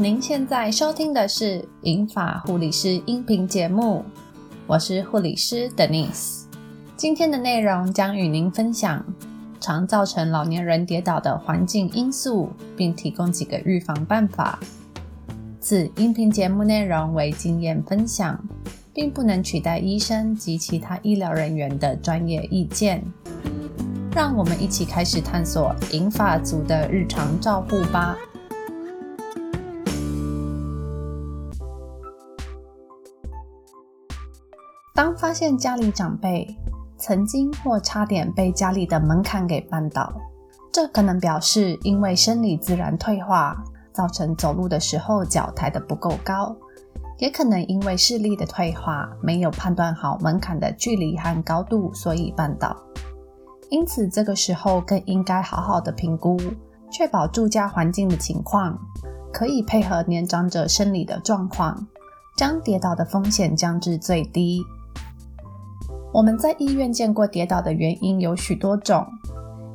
[0.00, 4.02] 您现在收听的是银发护理师音频节目，
[4.66, 6.44] 我是护理师 Denise。
[6.96, 9.04] 今天的内容将与您分享
[9.60, 14.58] 常造成老年人跌倒的环境因素，并提供几个预防办法。
[15.60, 18.42] 此音频节目内容为经验分享，
[18.94, 23.04] 并不能取代医生及其他医疗人员的专业意见。
[24.14, 28.16] 让我们一起开始探索银发族的日常照护吧。
[34.92, 36.56] 当发现家里长辈
[36.98, 40.12] 曾经或差点被家里的门槛给绊倒，
[40.72, 46.54] 这可能表示因为生理自然退化，造成走路的时候脚抬得不够高；
[47.18, 52.76] 也可能因为视力的退化，没有判断好门槛的距离和高度，所以绊倒。
[53.70, 56.36] 因此，这个时候更应该好好的评估，
[56.90, 58.76] 确保住家环境的情况
[59.32, 61.86] 可以配合年长者生理的状况，
[62.36, 64.62] 将跌倒的风险降至最低。
[66.12, 69.06] 我们在医院见过跌倒的原因有许多种，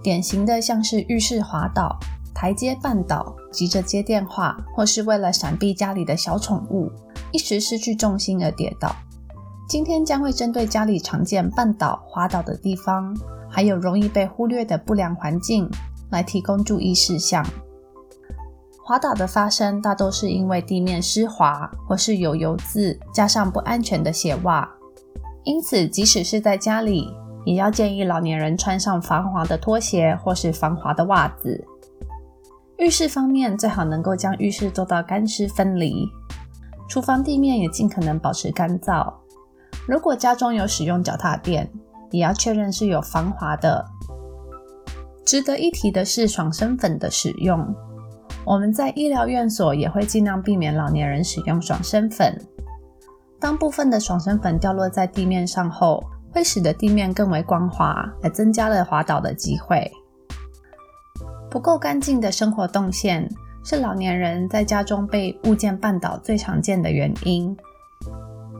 [0.00, 1.98] 典型的像是浴室滑倒、
[2.32, 6.88] 台阶绊倒、急着接电话，或是为了闪避家里的小宠物，
[7.32, 8.94] 一时失去重心而跌倒。
[9.68, 13.12] 今天将会针对家里常见绊倒、滑倒的地方，
[13.48, 15.68] 还有容易被忽略的不良环境，
[16.10, 17.44] 来提供注意事项。
[18.84, 24.68] 滑倒的发生大都是因为地面湿滑，或是有油渍，加上不安全的鞋袜。
[25.44, 27.08] 因此，即使是在家里，
[27.44, 31.64] 也要建议老年人穿上防滑的拖鞋或是防滑的袜子。
[32.76, 36.08] 浴室方面，最好能够将浴室做到干湿分离。
[36.88, 39.12] 厨房地面也尽可能保持干燥。
[39.86, 41.70] 如果家中有使用脚踏垫，
[42.10, 43.84] 也要确认是有防滑的。
[45.24, 47.74] 值得一提的是，爽身粉的使用，
[48.44, 52.36] 我们在医疗院所也会尽量避免老年人使用爽身粉。
[53.40, 59.90] 当部分的爽身粉掉落在地面上后，会使得地面更为光滑，而增加了滑倒的机会。
[61.50, 63.28] 不够干净的生活动线
[63.64, 67.56] 是老年人在家中被物件绊倒最常见的原因，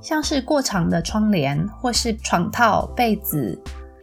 [0.00, 3.60] 像是过长的窗帘，或是床套、被子，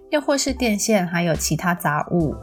[0.10, 2.36] 又或是电线，还有其他杂物。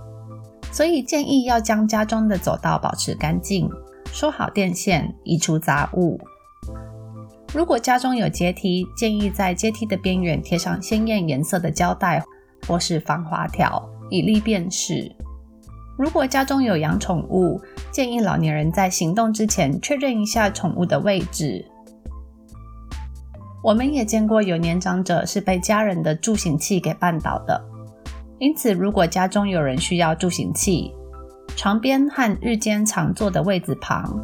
[0.73, 3.69] 所以建议要将家中的走道保持干净，
[4.12, 6.19] 收好电线，移除杂物。
[7.53, 12.22] 如果家中有阶梯，建议在阶梯的边缘贴上鲜艳颜色的胶带
[12.66, 15.11] 或是防滑条，以利辨识。
[15.99, 21.65] 如果家中有养宠物，建议老年人在行动之前确认一下宠物的位置。
[23.65, 27.61] 我们也见过有年长者是被家人的助行器给绊倒的，
[28.38, 30.94] 因此如果家中有人需要助行器，
[31.56, 34.19] 床边和日间常坐的位子旁。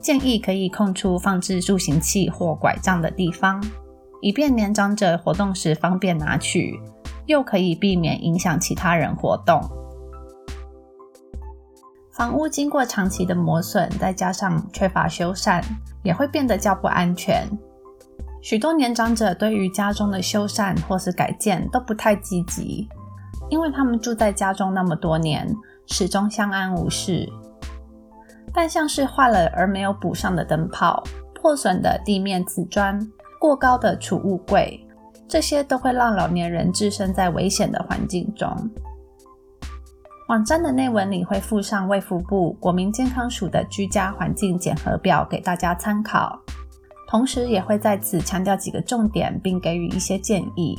[0.00, 3.62] 建议可以空出放置助行器或拐杖的地方，
[4.20, 6.80] 以便年长者活动时方便拿取，
[7.26, 9.60] 又可以避免影响其他人活动。
[12.12, 15.62] 房屋经过长期的磨损，再加上缺乏修缮，
[16.02, 17.46] 也会变得较不安全。
[18.40, 22.88] 许多年长者对于家中的修缮或是改建都不太积极，
[23.50, 25.54] 因为他们住在家中那么多年，
[25.86, 27.28] 始终相安无事。
[28.52, 31.02] 但像是坏了而没有补上的灯泡、
[31.34, 32.98] 破损的地面瓷砖、
[33.38, 34.84] 过高的储物柜，
[35.28, 38.48] 这些都会让老年人置身在危险的环境中。
[40.28, 46.38] 网站的内文里会附上卫福部国民健康署的居家环境检核表给大家参考，
[47.08, 50.76] 同时也会在此强调几个重点，并给予一些建议，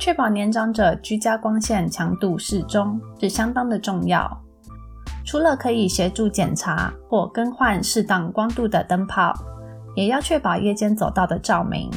[0.00, 4.28] 确保年长者居家光线强度适中是相当的重要。
[5.28, 9.30] 除了可以协助检查或更换适当光度的灯泡，
[9.94, 11.90] 也要确保夜间走道的照明。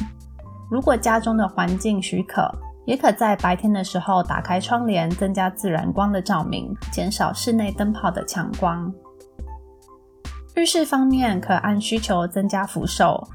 [0.70, 2.46] 如果家中的环境许可，
[2.84, 8.92] 也可在白天的时候打开窗帘，增加自然光的照明，减少室内灯泡的强光。
[10.54, 13.26] 浴室方面，可按需求增加扶手，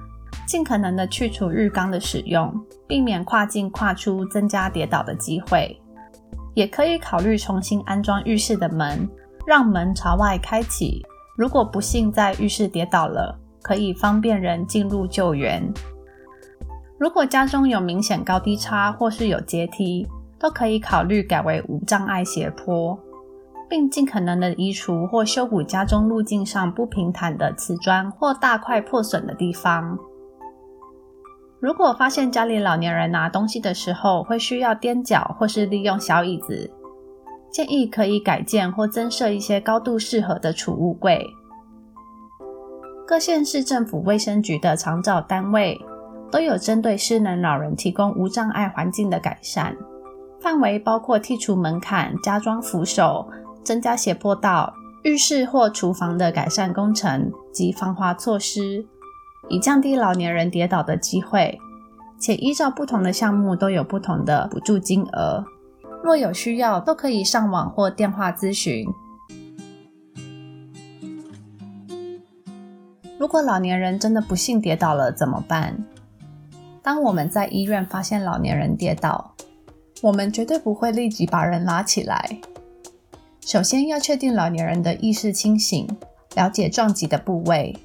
[0.45, 2.53] 尽可能的去除浴缸的使用，
[2.87, 5.75] 避免跨进跨出，增加跌倒的机会。
[6.53, 9.09] 也可以考虑重新安装浴室的门。
[9.47, 11.01] 让门朝外开启。
[11.37, 15.63] 如果不幸在浴室跌倒了，可以方便人进入救援。
[16.97, 20.05] 如果家中有明显高低差或是有阶梯，
[20.37, 22.99] 都可以考虑改为无障碍斜坡，
[23.69, 29.97] 并尽可能的移除或修补家中路径上不平坦的瓷砖或大块破损的地方。
[31.61, 36.69] 如果发现家里老年人拿东西的时候会需要踮脚或是利用小椅子。
[37.51, 41.25] 建议可以改建或增设一些高度适合的储物柜。
[43.07, 45.79] 各县市政府卫生局的长照单位
[46.29, 49.75] 都有针对失能老人提供无障碍环境的改善，
[50.41, 53.27] 范围包括剔除门槛、加装扶手、
[53.63, 54.73] 增加斜坡道、
[55.03, 58.85] 浴室或厨房的改善工程及防滑措施，
[59.47, 61.57] 以降低老年人跌倒的机会。
[62.19, 65.45] 且依照不同的项目都有不同的补助金额，
[66.03, 68.85] 若有需要都可以上网或电话咨询。
[73.19, 75.83] 如果老年人真的不幸跌倒了怎么办？
[76.81, 79.33] 当我们在医院发现老年人跌倒，
[80.01, 82.39] 我们绝对不会立即把人拉起来。
[83.41, 85.87] 首先要确定老年人的意识清醒，
[86.35, 87.75] 了解撞击的部位，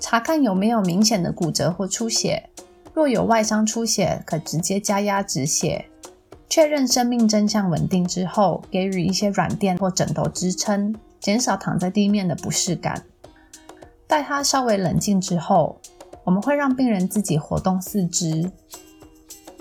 [0.00, 2.50] 查看有没有明显的骨折或出血。
[2.92, 5.86] 若有外伤出血，可直接加压止血。
[6.52, 13.02] 确认生命真相稳定之后，给予一些软垫或枕头支撑，减少躺在地面的不适感。
[14.06, 15.80] 待他稍微冷静之后，
[16.24, 18.52] 我们会让病人自己活动四肢。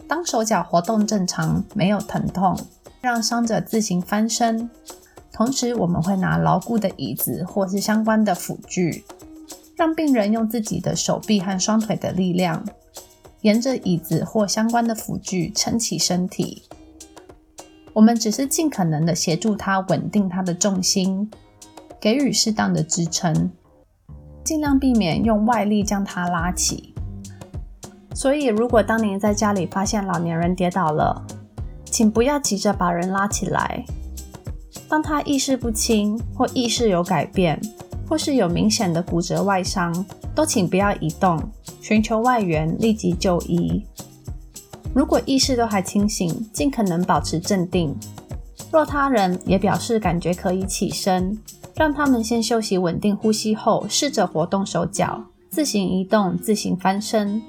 [0.05, 2.59] 当手脚活动正常，没有疼痛，
[2.99, 4.69] 让伤者自行翻身。
[5.31, 9.05] 同时，我们会拿牢固的椅子或是相关的辅具，
[9.77, 12.65] 让病人用自己的手臂和双腿的力量，
[13.43, 16.63] 沿着椅子或相关的辅具撑起身体。
[17.93, 21.29] 我们只是尽可能的协助他稳定他的重心，
[21.99, 23.51] 给予适当的支撑。
[24.43, 26.93] 尽量避免用外力将他拉起。
[28.13, 31.25] 所以，如果当您在家里发现老年人跌倒了，
[31.85, 33.85] 请不要急着把人拉起来。
[34.89, 37.59] 当他意识不清或意识有改变，
[38.07, 41.41] 或是有明显的骨折外伤，都请不要移动，
[41.81, 43.85] 寻求外援立即就医。
[44.93, 47.95] 如果意识都还清醒，尽可能保持镇定。
[48.71, 51.37] 若他人也表示感觉可以起身。
[51.73, 57.41] 让他们先休息，稳定呼吸后，试着活动手脚，自行移动，自行翻身。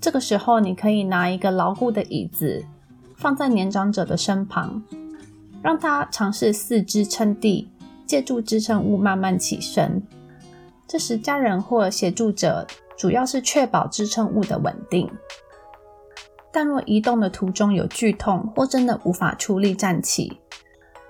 [0.00, 2.62] 这个时候，你可以拿一个牢固的椅子
[3.16, 4.82] 放在年长者的身旁，
[5.62, 7.68] 让他尝试四肢撑地，
[8.06, 10.02] 借助支撑物慢慢起身。
[10.86, 12.66] 这时，家人或协助者
[12.98, 15.10] 主要是确保支撑物的稳定。
[16.52, 20.38] 但若移动的途中有剧痛，或真的无法出力站起，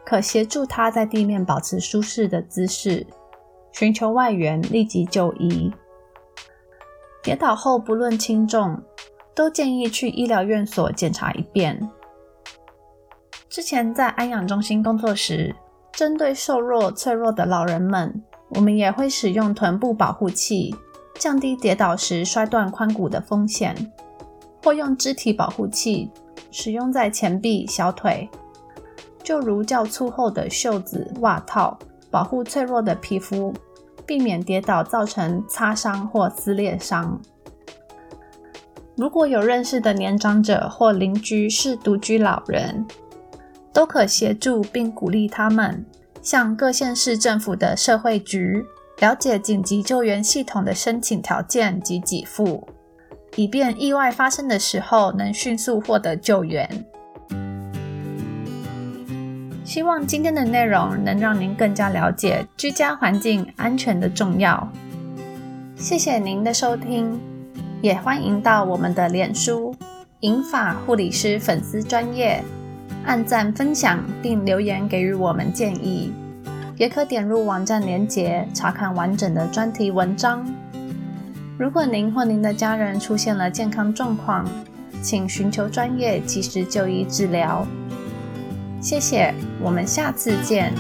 [0.06, 3.05] 可协助他在地面保持舒适的姿势，
[3.73, 5.73] 寻求外援，立即就医。
[7.23, 8.81] 跌倒后不论轻重，
[9.35, 11.91] 都建议去医疗院所检查一遍。
[13.49, 15.55] 之前在安养中心工作时，
[15.93, 18.23] 针对瘦弱脆弱的老人们，
[18.55, 20.75] 我们也会使用臀部保护器，
[21.19, 23.93] 降低跌倒时摔断髋骨的风险，
[24.62, 26.11] 或用肢体保护器
[26.50, 28.29] 使用在前臂、小腿。
[29.23, 31.79] 就如较粗厚的袖子、袜套，
[32.11, 33.55] 保护脆弱的皮肤，
[34.05, 37.20] 避免跌倒造成擦伤或撕裂伤。
[38.97, 42.85] 如果有认识的年长者或邻居是独居老人，
[43.73, 45.87] 都可协助并鼓励他们
[46.20, 48.65] 向各县市政府的社会局
[48.99, 52.69] 了解紧急救援系统的申请条件及给付，
[53.37, 56.69] 以便意外发生的时候能迅速获得救援。
[59.64, 64.69] 希望今天的内容能让您更加了解居家环境安全的重要。
[65.77, 67.19] 谢谢您的收听，
[67.81, 69.74] 也欢迎到我们的脸书
[70.20, 72.43] “银发护理师粉丝专业”
[73.06, 76.12] 按赞分享并留言给予我们建议，
[76.77, 80.44] 也可点入网站连结查看完整的专题文章。
[81.62, 84.44] 如果您或您的家人出现了健康状况，
[85.00, 87.64] 请寻求专业及时就医治疗。
[88.81, 90.72] 谢谢，我们下次见。